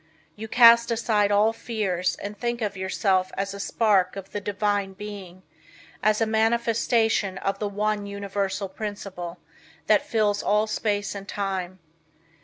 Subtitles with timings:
[0.35, 4.93] You cast aside all fears, and think of yourself as a spark of the Divine
[4.93, 5.43] Being,
[6.01, 9.37] as a manifestation of the "One Universal Principle"
[9.85, 11.77] that fills all space and time.